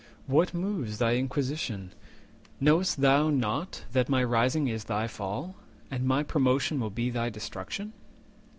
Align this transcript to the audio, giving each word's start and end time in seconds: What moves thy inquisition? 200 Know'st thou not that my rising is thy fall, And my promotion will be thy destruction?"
What 0.25 0.51
moves 0.55 0.97
thy 0.97 1.11
inquisition? 1.15 1.91
200 2.57 2.57
Know'st 2.61 3.01
thou 3.01 3.29
not 3.29 3.85
that 3.91 4.09
my 4.09 4.23
rising 4.23 4.67
is 4.67 4.85
thy 4.85 5.05
fall, 5.05 5.55
And 5.91 6.05
my 6.05 6.23
promotion 6.23 6.79
will 6.79 6.89
be 6.89 7.11
thy 7.11 7.29
destruction?" 7.29 7.93